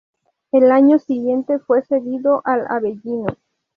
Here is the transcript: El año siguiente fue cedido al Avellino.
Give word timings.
El 0.51 0.71
año 0.71 0.97
siguiente 0.97 1.59
fue 1.59 1.83
cedido 1.85 2.41
al 2.45 2.65
Avellino. 2.69 3.37